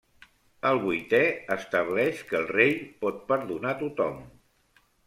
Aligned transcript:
El 0.69 0.79
vuitè 0.85 1.19
estableix 1.57 2.25
que 2.33 2.41
el 2.43 2.49
rei 2.57 2.75
pot 3.05 3.25
perdonar 3.35 3.79
tothom. 3.85 4.23